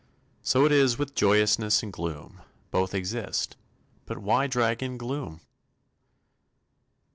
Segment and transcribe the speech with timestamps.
[0.41, 2.41] So it is with Joyousness and Gloom.
[2.71, 3.55] Both exist,
[4.07, 5.41] but why drag in Gloom?